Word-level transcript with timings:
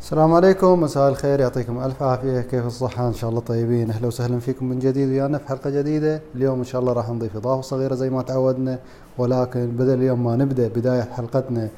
السلام 0.00 0.34
عليكم 0.34 0.80
مساء 0.80 1.08
الخير 1.08 1.40
يعطيكم 1.40 1.78
ألف 1.84 2.02
عافية. 2.02 2.40
كيف 2.40 2.66
الصحة؟ 2.66 3.08
إن 3.08 3.12
شاء 3.14 3.30
الله 3.30 3.40
طيبين. 3.40 3.90
أهلا 3.90 4.06
وسهلا 4.06 4.38
فيكم 4.40 4.66
من 4.68 4.78
جديد 4.78 5.08
ويانا 5.08 5.38
في 5.38 5.48
حلقة 5.48 5.70
جديدة. 5.70 6.20
اليوم 6.34 6.58
إن 6.58 6.64
شاء 6.64 6.80
الله 6.80 6.92
راح 6.92 7.10
نضيف 7.10 7.36
إضافة 7.36 7.60
صغيرة 7.62 7.94
زي 7.94 8.10
ما 8.10 8.22
تعودنا 8.22 8.78
ولكن 9.18 9.66
بدل 9.66 9.94
اليوم 9.94 10.24
ما 10.24 10.36
نبدأ 10.36 10.68
بداية 10.68 11.02
حلقتنا 11.02 11.68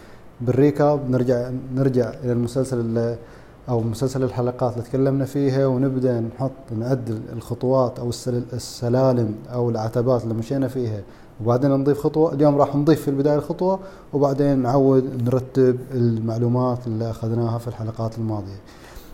بالريكاب 0.40 1.10
نرجع 1.10 1.50
نرجع 1.74 2.08
إلى 2.24 2.32
المسلسل 2.32 2.78
اللي 2.80 3.16
أو 3.68 3.80
مسلسل 3.80 4.22
الحلقات 4.22 4.72
اللي 4.72 4.84
تكلمنا 4.84 5.24
فيها 5.24 5.66
ونبدأ 5.66 6.20
نحط 6.20 6.50
نعد 6.78 7.20
الخطوات 7.32 7.98
أو 7.98 8.10
السلالم 8.52 9.34
أو 9.52 9.70
العتبات 9.70 10.22
اللي 10.22 10.34
مشينا 10.34 10.68
فيها 10.68 11.00
وبعدين 11.44 11.70
نضيف 11.70 11.98
خطوة. 11.98 12.32
اليوم 12.32 12.56
راح 12.56 12.76
نضيف 12.76 13.02
في 13.02 13.08
البداية 13.08 13.36
الخطوة 13.36 13.78
وبعدين 14.12 14.58
نعود 14.58 15.22
نرتب 15.22 15.78
المعلومات 15.94 16.86
اللي 16.86 17.10
أخذناها 17.10 17.58
في 17.58 17.68
الحلقات 17.68 18.18
الماضية. 18.18 18.60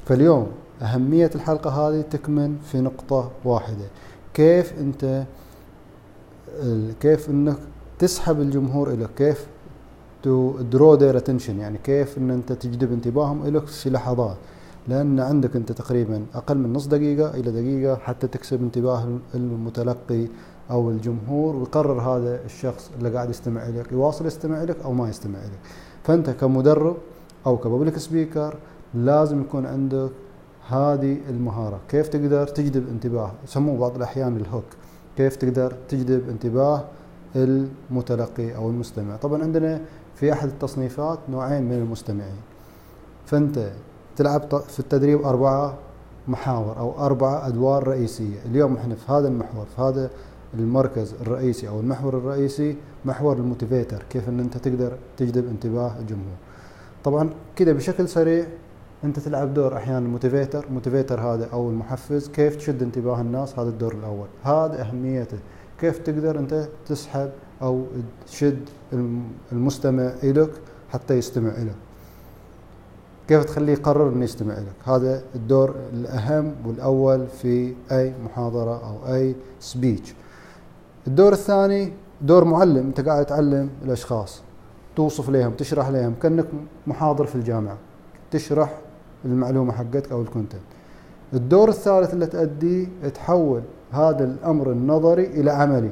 فاليوم 0.04 0.46
أهمية 0.82 1.30
الحلقة 1.34 1.70
هذه 1.70 2.00
تكمن 2.00 2.56
في 2.58 2.80
نقطة 2.80 3.30
واحدة. 3.44 3.86
كيف 4.34 4.72
أنت 4.80 5.24
كيف 7.00 7.30
إنك 7.30 7.56
تسحب 7.98 8.40
الجمهور 8.40 8.90
إليك؟ 8.90 9.10
كيف 9.16 9.46
to 10.22 10.52
draw 10.72 10.94
their 10.94 11.16
attention 11.16 11.58
يعني 11.58 11.78
كيف 11.78 12.18
إن 12.18 12.30
أنت 12.30 12.52
تجذب 12.52 12.92
انتباههم 12.92 13.46
إليك 13.46 13.66
في 13.66 13.90
لحظات؟ 13.90 14.36
لأن 14.88 15.20
عندك 15.20 15.56
أنت 15.56 15.72
تقريبا 15.72 16.26
أقل 16.34 16.58
من 16.58 16.72
نص 16.72 16.86
دقيقة 16.86 17.30
إلى 17.30 17.50
دقيقة 17.50 17.96
حتى 17.96 18.26
تكسب 18.26 18.62
انتباه 18.62 19.18
المتلقي 19.34 20.26
أو 20.70 20.90
الجمهور 20.90 21.56
ويقرر 21.56 22.00
هذا 22.00 22.44
الشخص 22.44 22.90
اللي 22.98 23.10
قاعد 23.10 23.30
يستمع 23.30 23.66
لك 23.66 23.92
يواصل 23.92 24.26
يستمع 24.26 24.62
لك 24.62 24.76
أو 24.84 24.92
ما 24.92 25.08
يستمع 25.08 25.38
لك 25.38 25.58
فأنت 26.04 26.30
كمدرب 26.30 26.96
أو 27.46 27.56
كببليك 27.56 27.98
سبيكر 27.98 28.56
لازم 28.94 29.40
يكون 29.40 29.66
عندك 29.66 30.10
هذه 30.68 31.16
المهارة. 31.28 31.80
كيف 31.88 32.08
تقدر 32.08 32.46
تجذب 32.46 32.88
انتباه؟ 32.88 33.30
يسموه 33.44 33.78
بعض 33.78 33.96
الأحيان 33.96 34.36
الهوك. 34.36 34.64
كيف 35.16 35.36
تقدر 35.36 35.74
تجذب 35.88 36.28
انتباه 36.28 36.84
المتلقي 37.36 38.56
أو 38.56 38.70
المستمع؟ 38.70 39.16
طبعا 39.16 39.42
عندنا 39.42 39.80
في 40.14 40.32
أحد 40.32 40.48
التصنيفات 40.48 41.18
نوعين 41.28 41.62
من 41.62 41.72
المستمعين. 41.72 42.36
فأنت 43.26 43.70
تلعب 44.16 44.42
في 44.68 44.80
التدريب 44.80 45.22
أربعة 45.22 45.74
محاور 46.28 46.78
أو 46.78 47.06
أربعة 47.06 47.46
أدوار 47.46 47.88
رئيسية. 47.88 48.38
اليوم 48.46 48.76
إحنا 48.76 48.94
في 48.94 49.12
هذا 49.12 49.28
المحور 49.28 49.66
في 49.76 49.82
هذا 49.82 50.10
المركز 50.58 51.14
الرئيسي 51.20 51.68
أو 51.68 51.80
المحور 51.80 52.18
الرئيسي 52.18 52.76
محور 53.04 53.36
ال 53.36 53.43
motivator 53.43 54.04
كيف 54.10 54.28
إن 54.28 54.40
أنت 54.40 54.56
تقدر 54.56 54.92
تجذب 55.16 55.48
انتباه 55.48 55.98
الجمهور. 56.00 56.36
طبعا 57.04 57.30
كده 57.56 57.72
بشكل 57.72 58.08
سريع 58.08 58.46
أنت 59.04 59.18
تلعب 59.18 59.54
دور 59.54 59.76
أحيانا 59.76 59.98
ال 59.98 60.05
motivator 60.05 60.66
motivator 60.70 61.20
هذا 61.20 61.48
أو 61.52 61.70
المحفز 61.70 62.28
كيف 62.28 62.56
تشد 62.56 62.82
انتباه 62.82 63.20
الناس؟ 63.20 63.58
هذا 63.58 63.68
الدور 63.68 63.94
الأول. 63.94 64.26
هذا 64.42 64.82
أهميته. 64.82 65.38
كيف 65.80 65.98
تقدر 65.98 66.38
أنت 66.38 66.68
تسحب 66.86 67.30
أو 67.62 67.84
تشد 68.26 68.58
المستمع 69.52 70.12
الك 70.22 70.50
حتى 70.92 71.14
يستمع 71.14 71.50
لك 71.50 71.74
كيف 73.28 73.44
تخليه 73.44 73.72
يقرر 73.72 74.08
إنه 74.08 74.24
يستمع 74.24 74.54
لك 74.54 74.88
هذا 74.88 75.22
الدور 75.34 75.74
الأهم 75.92 76.54
والأول 76.66 77.26
في 77.26 77.74
أي 77.92 78.14
محاضرة 78.24 78.88
أو 78.88 79.14
أي 79.14 79.34
speech 79.60 80.14
الدور 81.06 81.32
الثاني 81.32 81.92
دور 82.22 82.44
معلم 82.44 82.86
انت 82.86 83.00
قاعد 83.00 83.26
تعلم 83.26 83.70
الأشخاص 83.84 84.42
توصف 84.96 85.30
لهم 85.30 85.52
تشرح 85.52 85.88
لهم 85.88 86.14
كأنك 86.22 86.46
محاضر 86.86 87.26
في 87.26 87.34
الجامعة 87.34 87.76
تشرح 88.30 88.78
المعلومة 89.24 89.72
حقتك 89.72 90.12
أو 90.12 90.22
ال 90.22 90.27
content. 90.27 90.60
الدور 91.34 91.68
الثالث 91.68 92.14
اللي 92.14 92.26
تأديه 92.26 92.86
تحول 93.14 93.62
هذا 93.92 94.24
الأمر 94.24 94.72
النظري 94.72 95.26
إلى 95.26 95.50
عملي. 95.50 95.90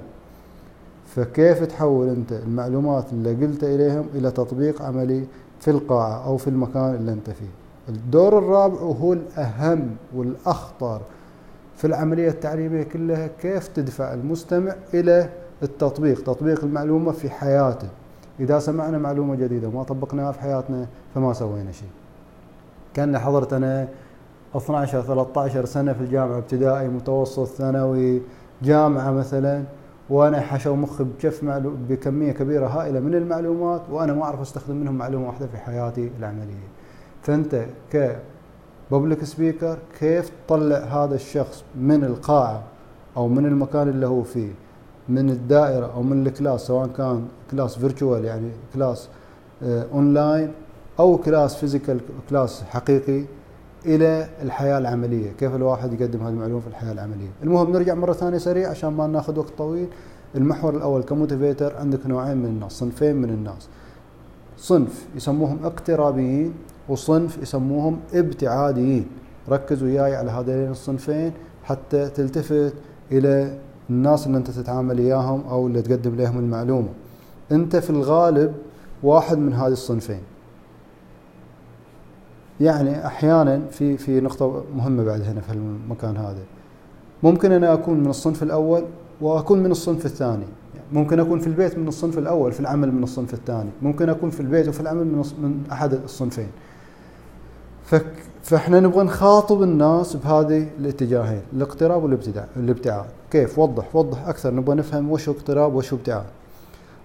فكيف 1.07 1.65
تحول 1.65 2.09
أنت 2.09 2.33
المعلومات 2.33 3.13
اللي 3.13 3.35
قلت 3.47 3.65
إليهم 3.65 4.07
إلى 4.15 4.31
تطبيق 4.31 4.83
عملي 4.83 5.25
في 5.61 5.71
القاعة 5.71 6.27
أو 6.27 6.37
في 6.37 6.49
المكان 6.49 6.95
اللي 6.95 7.13
أنت 7.13 7.31
فيه؟ 7.31 7.49
الدور 7.89 8.39
الرابع 8.39 8.81
وهو 8.81 9.13
الأهم 9.13 9.97
والأخطر 10.15 11.01
في 11.77 11.87
العملية 11.87 12.29
التعليمية 12.29 12.83
كلها 12.83 13.27
كيف 13.41 13.69
تدفع 13.69 14.15
المستمع 14.15 14.75
إلى 14.95 15.29
التطبيق؟ 15.63 16.23
تطبيق 16.23 16.65
المعلومة 16.65 17.13
في 17.13 17.31
حياته. 17.31 17.89
إذا 18.41 18.59
سمعنا 18.59 18.99
معلومة 18.99 19.35
جديدة 19.35 19.69
وما 19.69 19.83
طبقناها 19.83 20.33
في 20.33 20.41
حياتنا 20.41 20.87
فما 21.15 21.33
سوينا 21.33 21.73
شيء. 21.73 21.89
كان 22.95 23.19
حضرت 23.19 23.53
أنا 23.53 23.89
12 24.57 25.03
13 25.03 25.65
سنة 25.65 25.93
في 25.93 26.01
الجامعة 26.01 26.39
ابتدائي 26.39 26.89
متوسط 26.89 27.47
ثانوي 27.47 28.23
جامعة 28.63 29.11
مثلا 29.11 29.63
وأنا 30.11 30.41
حشو 30.41 30.75
مخي 30.75 31.05
بكف 31.05 31.45
بكمية 31.89 32.33
كبيرة 32.33 32.67
هائلة 32.67 33.01
من 33.01 33.15
المعلومات 33.15 33.83
وأنا 33.91 34.13
ما 34.13 34.23
أعرف 34.23 34.41
أستخدم 34.41 34.77
منهم 34.77 34.95
معلومة 34.95 35.27
واحدة 35.27 35.47
في 35.47 35.57
حياتي 35.57 36.11
العملية. 36.19 36.69
فأنت 37.23 37.65
ك 37.93 38.17
public 38.91 39.25
speaker 39.25 39.79
كيف 40.01 40.31
تطلع 40.47 40.77
هذا 40.77 41.15
الشخص 41.15 41.65
من 41.81 42.05
القاعة 42.05 42.63
أو 43.17 43.29
من 43.29 43.47
المكان 43.47 43.89
اللي 43.89 44.07
هو 44.07 44.23
فيه 44.23 44.53
من 45.09 45.31
الدائرة 45.31 45.93
أو 45.95 46.03
من 46.03 46.27
ال 46.27 46.32
class 46.32 46.61
سواء 46.61 46.87
كان 46.87 47.25
class 47.51 47.79
virtual 47.79 48.25
يعني 48.25 48.51
class 48.75 49.09
online 49.63 50.53
أو 51.01 51.17
class 51.19 51.57
physical 51.57 52.01
class 52.31 52.63
حقيقي 52.63 53.25
إلى 53.87 54.29
الحياة 54.43 54.79
العملية، 54.79 55.33
كيف 55.33 55.55
الواحد 55.55 56.01
يقدم 56.01 56.21
هذه 56.21 56.29
المعلومة 56.29 56.61
في 56.61 56.67
الحياة 56.67 56.93
العملية. 56.93 57.29
المهم 57.43 57.73
نرجع 57.73 57.95
مرة 57.95 58.13
ثانية 58.13 58.39
سريع 58.39 58.71
عشان 58.71 58.93
ما 58.93 59.07
ناخذ 59.07 59.39
وقت 59.39 59.53
طويل. 59.59 59.89
المحور 60.35 60.77
الأول 60.77 61.03
كموتيفيتر 61.03 61.77
عندك 61.77 62.07
نوعين 62.07 62.37
من 62.37 62.47
الناس، 62.47 62.73
صنفين 62.73 63.17
من 63.17 63.31
الناس. 63.31 63.69
صنف 64.59 65.07
يسموهم 65.17 65.59
اقترابيين 65.65 66.55
وصنف 66.89 67.43
يسموهم 67.43 67.99
ابتعاديين. 68.15 69.07
ركز 69.49 69.83
وياي 69.83 70.17
على 70.17 70.31
هذين 70.31 70.71
الصنفين 70.71 71.33
حتى 71.65 72.09
تلتفت 72.09 72.75
إلى 73.13 73.59
الناس 73.91 74.27
اللي 74.27 74.39
أنت 74.39 74.51
تتعامل 74.51 74.99
إياهم 74.99 75.43
أو 75.49 75.67
اللي 75.67 75.83
تقدم 75.83 76.17
لهم 76.17 76.39
المعلومة. 76.39 76.89
أنت 77.53 77.77
في 77.77 77.91
الغالب 77.91 78.55
واحد 79.03 79.39
من 79.39 79.53
هذه 79.53 79.73
الصنفين. 79.73 80.21
يعني 82.61 83.07
أحيانا 83.07 83.61
في 83.71 83.97
في 83.97 84.21
نقطة 84.21 84.65
مهمة 84.77 85.05
بعد 85.05 85.21
هنا 85.21 85.41
في 85.41 85.53
المكان 85.53 86.17
هذا. 86.17 86.43
ممكن 87.23 87.53
أنا 87.53 87.73
أكون 87.73 88.01
من 88.01 88.11
الصنف 88.11 88.43
الأول 88.43 88.85
وأكون 89.21 89.63
من 89.63 89.71
الصنف 89.71 90.07
الثاني. 90.07 90.47
ممكن 90.93 91.21
أكون 91.21 91.39
في 91.39 91.47
البيت 91.47 91.79
من 91.79 91.89
الصنف 91.89 92.19
الأول 92.19 92.53
في 92.53 92.61
العمل 92.61 92.93
من 92.93 93.03
الصنف 93.03 93.35
الثاني. 93.35 93.71
ممكن 93.83 94.09
أكون 94.09 94.31
في 94.31 94.41
البيت 94.41 94.69
وفي 94.69 94.81
العمل 94.81 95.05
من 95.05 95.19
من 95.19 95.65
أحد 95.73 95.93
الصنفين. 95.93 96.49
فإحنا 98.43 98.81
نبغى 98.81 99.05
نخاطب 99.05 99.63
الناس 99.63 100.17
بهذه 100.17 100.69
الاتجاهين 100.79 101.43
الاقتراب 101.53 102.03
والابتداع 102.03 102.47
الابتعاد. 102.57 103.07
كيف؟ 103.31 103.59
وضح 103.59 103.97
وضح 103.97 104.29
أكثر 104.29 104.55
نبغى 104.55 104.75
نفهم 104.75 105.11
وش 105.11 105.29
اقتراب 105.29 105.75
وش 105.75 105.93
ابتعاد. 105.93 106.25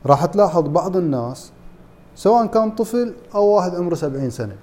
راح 0.05 0.25
تلاحظ 0.25 0.67
بعض 0.67 0.97
الناس 0.97 1.51
سواء 2.15 2.45
كان 2.45 2.71
طفل 2.71 3.13
أو 3.35 3.45
واحد 3.45 3.75
عمره 3.75 3.95
سبعين 3.95 4.29
سنة 4.29 4.55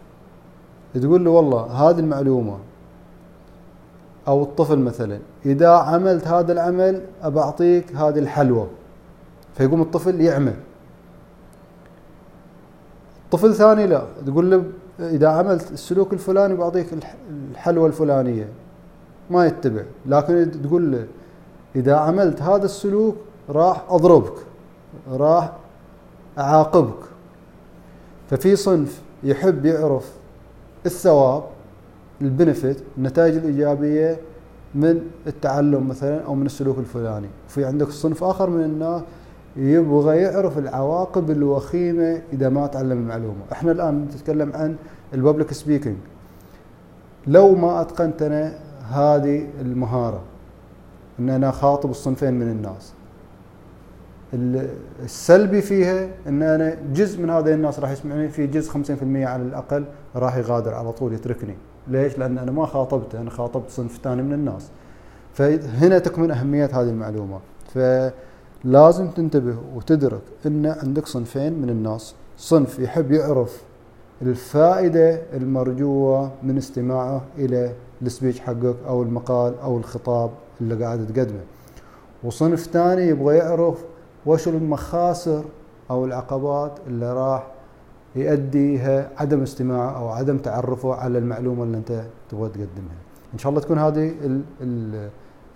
تقول 0.94 1.25
له 1.25 1.31
والله 1.31 1.60
هذه 1.60 1.99
المعلومة. 1.99 2.59
أو 4.28 4.43
الطفل 4.43 4.78
مثلا 4.78 5.19
إذا 5.47 5.69
عملت 5.69 6.27
هذا 6.28 6.53
العمل 6.53 7.03
أبعطيك 7.22 7.97
هذه 7.97 8.19
الحلوى 8.19 8.66
فيقوم 9.54 9.83
الطفل 9.83 10.21
يعمل. 10.21 10.54
طفل 13.31 13.54
ثاني 13.54 13.87
لا 13.87 14.03
تقول 14.27 14.50
له 14.50 14.65
إذا 15.01 15.29
عملت 15.29 15.73
السلوك 15.73 16.12
الفلاني 16.12 16.55
بعطيك 16.55 16.87
الحلوى 17.51 17.87
الفلانية 17.87 18.48
ما 19.31 19.47
يتبع. 19.47 19.83
لكن 20.07 20.51
تقول 20.65 20.93
له 20.93 21.07
إذا 21.77 21.97
عملت 21.97 22.43
هذا 22.43 22.65
السلوك 22.65 23.16
راح 23.48 23.84
أضربك 23.89 24.34
راح 25.10 25.53
أعاقبك. 26.39 27.04
ففي 28.31 28.57
صنف 28.57 29.03
يحب 29.22 29.66
يعرف 29.66 30.13
الثواب 30.87 31.43
البنفت 32.22 32.83
النتائج 32.98 33.37
الإيجابية 33.37 34.19
من 34.75 35.01
التعلم 35.27 35.89
مثلا 35.89 36.25
أو 36.25 36.34
من 36.34 36.47
السلوك 36.47 36.78
الفلاني. 36.78 37.28
في 37.48 37.65
عندك 37.65 37.89
صنف 37.89 38.25
آخر 38.25 38.51
من 38.51 38.65
الناس 38.65 39.03
يبغى 39.57 40.17
يعرف 40.17 40.59
العواقب 40.59 41.31
الوخيمة 41.31 42.23
إذا 42.33 42.49
ما 42.49 42.67
تعلم 42.67 42.93
المعلومة. 42.93 43.41
إحنا 43.53 43.73
الآن 43.73 44.05
نتكلم 44.05 44.53
عن 44.53 44.77
الببليك 45.15 45.53
سبيكينج 45.53 45.97
لو 47.27 47.55
ما 47.55 47.81
اتقنت 47.81 48.23
أنا 48.23 48.59
هذه 48.91 49.47
المهارة 49.61 50.21
إن 51.19 51.31
أنا 51.31 51.51
خاطب 51.51 51.91
الصنفين 51.91 52.35
من 52.35 52.51
الناس 52.51 52.93
السلبي 55.05 55.63
فيها 55.63 56.09
إن 56.27 56.43
أنا 56.43 56.77
جزء 56.95 57.23
من 57.23 57.31
هذه 57.31 57.55
الناس 57.55 57.79
راح 57.79 57.91
يسمعني 57.91 58.29
في 58.29 58.47
جزء 58.47 58.73
50% 58.73 58.77
على 59.03 59.43
الأقل 59.43 59.85
راح 60.17 60.37
يغادر 60.37 60.75
على 60.75 60.93
طول 60.93 61.13
يتركني. 61.13 61.55
ليش؟ 61.89 62.19
لأن 62.19 62.39
أنا 62.39 62.51
ما 62.51 62.67
خاطبته 62.67 63.21
أنا 63.21 63.31
خاطبت 63.31 63.71
صنف 63.71 64.01
ثاني 64.05 64.23
من 64.23 64.33
الناس. 64.33 64.71
فهنا 65.35 65.99
تكمن 65.99 66.31
أهمية 66.31 66.65
هذه 66.65 66.89
المعلومة. 66.89 67.39
فلازم 68.65 69.11
تنتبه 69.11 69.57
وتدرك 69.75 70.23
إن 70.47 70.67
عندك 70.67 71.07
صنفين 71.07 71.53
من 71.53 71.71
الناس 71.71 72.15
صنف 72.39 72.79
يحب 72.79 73.13
يعرف 73.13 73.63
الفائدة 74.23 75.23
المرجوة 75.35 76.31
من 76.43 76.57
استماعه 76.59 77.23
إلى 77.39 77.73
السبيتش 78.03 78.41
حقك 78.41 78.77
أو 78.89 79.03
المقال 79.03 79.55
أو 79.63 79.79
الخطاب 79.79 80.31
اللي 80.61 80.85
قاعد 80.85 81.07
تقدمه 81.07 81.41
وصنف 82.25 82.61
ثاني 82.61 83.03
يبغى 83.03 83.37
يعرف 83.37 83.85
وش 84.27 84.49
المخاسر 84.49 85.45
أو 85.91 86.05
العقبات 86.05 86.73
اللي 86.87 87.13
راح 87.13 87.47
يؤديها 88.17 89.11
عدم 89.17 89.43
استماعه 89.43 89.99
أو 89.99 90.09
عدم 90.09 90.39
تعرفه 90.39 90.95
على 90.95 91.19
المعلومة 91.19 91.63
اللي 91.65 91.77
أنت 91.77 92.05
تبغى 92.31 92.49
تقدمها. 92.49 92.97
إن 93.35 93.39
شاء 93.39 93.51
الله 93.51 93.61
تكون 93.61 93.79
هذه 93.79 94.15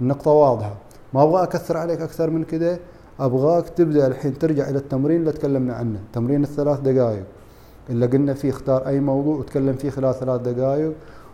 النقطة 0.00 0.30
واضحة. 0.30 0.74
ما 1.14 1.22
أبغى 1.22 1.42
أكثر 1.42 1.76
عليك 1.76 2.00
أكثر 2.00 2.30
من 2.30 2.44
كده. 2.44 2.78
أبغاك 3.20 3.68
تبدأ 3.68 4.06
الحين 4.06 4.38
ترجع 4.38 4.68
إلى 4.68 4.78
التمرين 4.78 5.20
اللي 5.20 5.32
تكلمنا 5.32 5.74
عنه، 5.74 5.98
تمرين 6.12 6.42
الثلاث 6.42 6.80
دقائق 6.80 7.24
اللي 7.90 8.06
قلنا 8.06 8.34
فيه 8.34 8.50
اختار 8.50 8.86
أي 8.86 9.00
موضوع 9.00 9.36
وتكلم 9.36 9.74
فيه 9.74 9.90
خلال 9.90 10.14
ثلاث 10.14 10.40
دقائق 10.40 10.92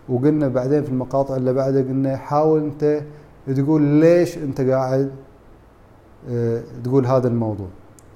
وقلنا 0.09 0.49
بعدين 0.49 0.83
في 0.83 0.89
المقاطع 0.89 1.37
اللي 1.37 1.53
بعدها 1.53 1.83
قلنا 1.83 2.17
حاول 2.17 2.61
أنت 2.61 3.03
تقول 3.57 3.83
ليش 3.83 4.39
أنت 4.39 4.61
قاعد 4.61 5.11
آه 6.31 6.63
تقول 6.85 7.07
هذا 7.07 7.29
الموضوع. 7.29 7.67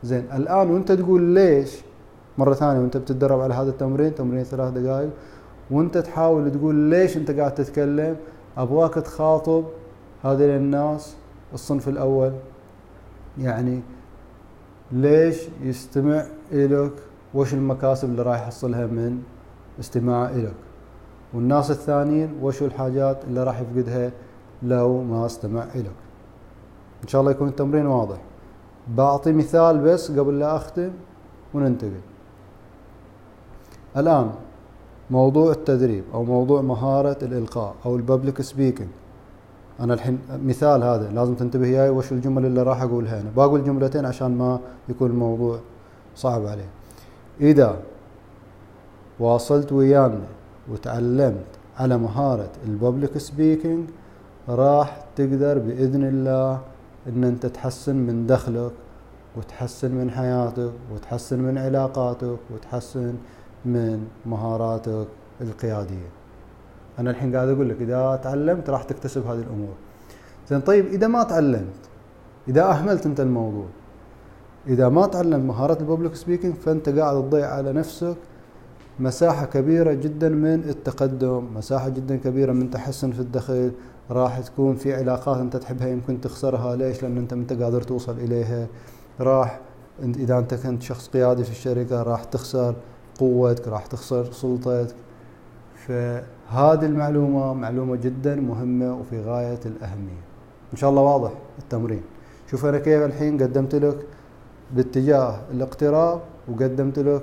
زين 0.05 0.25
الآن 0.35 0.71
وأنت 0.71 0.93
تقول 0.93 1.23
ليش 1.23 1.81
مرة 2.39 2.55
ثانية 2.55 2.81
وأنت 2.81 2.97
بتتدرب 2.97 3.41
على 3.41 3.55
هذا 3.55 3.71
التمرين 3.71 4.15
تمرين 4.15 4.45
ثلاث 4.45 4.73
دقائق 4.73 5.11
وأنت 5.71 5.99
تحاول 5.99 6.53
تقول 6.53 6.75
ليش 6.75 7.17
أنت 7.17 7.31
قاعد 7.31 7.55
تتكلم؟ 7.55 8.17
أبغاك 8.57 8.95
تخاطب 8.95 9.65
هذه 10.23 10.57
الناس 10.57 11.15
الصنف 11.55 11.89
الأول. 11.89 12.33
يعني 13.39 13.81
ليش 14.93 15.37
يستمع 15.63 16.25
إلك 16.53 16.93
وش 17.35 17.55
المكاسب 17.55 18.09
اللي 18.09 18.23
راح 18.23 18.41
يحصلها 18.41 18.87
من 18.87 19.23
استماعه 19.81 20.29
إلك 20.29 20.55
والناس 21.35 21.71
الثانيين 21.71 22.39
وشو 22.43 22.65
الحاجات 22.67 23.25
اللي 23.25 23.45
راح 23.45 23.61
يفقدها 23.61 24.11
لو 24.63 25.03
ما 25.03 25.27
استمع 25.27 25.65
إلك 25.75 25.93
إن 27.03 27.09
شاء 27.09 27.21
الله 27.21 27.31
يكون 27.31 27.49
التمرين 27.49 27.87
واضح. 27.87 28.19
بعطي 28.89 29.33
مثال 29.33 29.79
بس 29.79 30.11
قبل 30.11 30.39
لا 30.39 30.57
أختم 30.57 30.91
وننتقل. 31.55 32.01
الآن 33.97 34.31
موضوع 35.11 35.53
التدريب 35.53 36.05
أو 36.15 36.25
موضوع 36.25 36.61
مهارة 36.61 37.19
الإلقاء 37.23 37.75
أو 37.87 37.97
الببليك 37.97 38.43
سبيكينج. 38.43 38.89
أنا 39.81 39.95
الحين 39.95 40.19
مثال 40.45 40.83
هذا 40.83 41.11
لازم 41.11 41.35
تنتبه 41.35 41.63
وياي 41.63 41.91
وش 41.91 42.13
الجمل 42.13 42.47
اللي 42.47 42.63
راح 42.63 42.83
أقولها 42.83 43.21
أنا 43.21 43.31
بقول 43.37 43.65
جملتين 43.65 44.07
عشان 44.07 44.39
ما 44.39 44.61
يكون 44.89 45.11
الموضوع 45.11 45.59
صعب 46.17 46.47
عليه. 46.47 46.69
إذا 47.41 47.77
واصلت 49.21 49.73
ويانا 49.73 50.21
وتعلمت 50.73 51.45
على 51.79 51.99
مهارة 51.99 52.51
الببليك 52.67 53.19
سبيكينج 53.19 53.89
راح 54.49 55.05
تقدر 55.17 55.59
بإذن 55.59 56.05
الله 56.05 56.61
إن 57.09 57.25
أنت 57.25 57.47
تحسن 57.47 57.97
من 57.97 58.27
دخلك 58.27 58.73
وتحسن 59.37 59.91
من 59.91 60.11
حياتك 60.11 60.73
وتحسن 60.95 61.39
من 61.39 61.59
علاقاتك 61.59 62.39
وتحسن 62.55 63.15
من 63.65 64.09
مهاراتك 64.27 65.07
القيادية. 65.41 66.20
أنا 67.01 67.11
الحين 67.11 67.37
قاعد 67.37 67.49
أقول 67.49 67.69
لك 67.69 67.77
إذا 67.81 68.21
تعلمت 68.23 68.71
راح 68.71 68.83
تكتسب 68.83 69.27
هذه 69.27 69.39
الأمور. 69.39 69.75
زين 70.51 70.61
طيب 70.61 70.87
إذا 70.87 71.07
ما 71.07 71.23
تعلمت 71.23 71.89
إذا 72.49 72.71
أهملت 72.71 73.07
أنت 73.07 73.21
الموضوع 73.21 73.67
إذا 74.67 74.89
ما 74.89 75.07
تعلمت 75.07 75.45
مهارات 75.45 75.81
الببليك 75.81 76.15
سبيكينج 76.15 76.55
فأنت 76.55 76.89
قاعد 76.89 77.23
تضيع 77.23 77.55
على 77.55 77.73
نفسك 77.73 78.17
مساحة 79.01 79.47
كبيرة 79.47 79.93
جدا 79.93 80.29
من 80.29 80.55
التقدم 80.69 81.45
مساحة 81.55 81.89
جدا 81.89 82.17
كبيرة 82.17 82.53
من 82.53 82.71
تحسن 82.71 83.11
في 83.11 83.21
الدخل 83.21 83.73
راح 84.11 84.41
تكون 84.41 84.75
في 84.77 84.95
علاقات 84.95 85.37
أنت 85.37 85.57
تحبها 85.57 85.89
يمكن 85.89 86.21
تخسرها. 86.21 86.77
ليش؟ 86.77 87.03
لأن 87.03 87.19
أنت 87.19 87.33
انت 87.33 87.53
قادر 87.53 87.83
توصل 87.83 88.19
إليها؟ 88.19 88.67
راح 89.21 89.61
إذا 90.03 90.39
أنت 90.39 90.55
كنت 90.55 90.83
شخص 90.83 91.09
قيادي 91.09 91.45
في 91.45 91.51
الشركة 91.51 92.03
راح 92.03 92.25
تخسر 92.25 92.75
قوتك 93.19 93.69
راح 93.69 93.87
تخسر 93.87 94.33
سلطتك. 94.33 94.95
فهذه 95.87 96.87
المعلومة 96.87 97.55
معلومة 97.55 97.97
جدا 97.97 98.37
مهمة 98.37 99.01
وفي 99.01 99.23
غاية 99.23 99.61
الأهمية. 99.67 100.23
إن 100.73 100.77
شاء 100.77 100.91
الله 100.91 101.03
واضح 101.03 101.31
التمرين. 101.59 102.03
شوف 102.51 102.67
أنا 102.67 102.79
كيف 102.79 103.03
الحين 103.03 103.43
قدمت 103.43 103.75
لك 103.75 103.97
باتجاه 104.73 105.41
الاقتراب 105.51 106.21
وقدمت 106.49 106.99
لك 106.99 107.23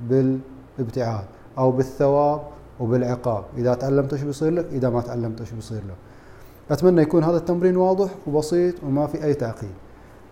بالابتعاد 0.00 1.24
أو 1.58 1.70
بالثواب 1.70 2.40
وبالعقاب. 2.80 3.44
إذا 3.56 3.74
تعلمت 3.74 4.12
إيش 4.12 4.22
بيصير 4.22 4.52
لك 4.52 4.66
إذا 4.72 4.90
ما 4.90 5.00
تعلمت 5.00 5.40
إيش 5.40 5.50
بيصير 5.52 5.78
لك. 5.78 5.96
أتمنى 6.70 7.02
يكون 7.02 7.24
هذا 7.24 7.36
التمرين 7.36 7.76
واضح 7.76 8.10
وبسيط 8.26 8.74
وما 8.84 9.06
في 9.06 9.24
أي 9.24 9.34
تعقيد. 9.34 9.74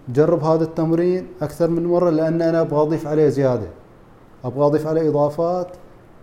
جرب 0.08 0.44
هذا 0.44 0.64
التمرين 0.64 1.26
أكثر 1.42 1.70
من 1.70 1.86
مرة 1.86 2.10
لأن 2.10 2.42
أنا 2.42 2.60
أبغى 2.60 2.82
أضيف 2.82 3.06
عليه 3.06 3.28
زيادة. 3.28 3.66
أبغى 4.44 4.66
أضيف 4.66 4.86
عليه 4.86 5.08
إضافات 5.08 5.68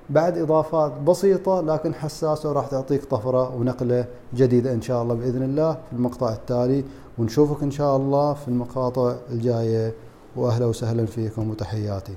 بعد 0.10 0.38
إضافات 0.38 0.92
بسيطة 1.02 1.62
لكن 1.62 1.94
حساسة 1.94 2.50
وراح 2.50 2.68
تعطيك 2.68 3.06
طفرة 3.06 3.56
ونقلة 3.56 4.06
جديدة 4.36 4.74
إن 4.74 4.82
شاء 4.82 5.04
الله 5.04 5.16
بإذن 5.16 5.44
الله 5.44 5.74
في 5.74 5.94
المقطع 5.94 6.34
التالي. 6.34 6.84
ونشوفك 7.18 7.64
إن 7.64 7.72
شاء 7.72 7.98
الله 7.98 8.34
في 8.34 8.48
المقاطع 8.48 9.16
الجاية. 9.32 9.94
وأهلا 10.36 10.66
وسهلا 10.66 11.06
فيكم 11.06 11.50
وتحياتي. 11.50 12.16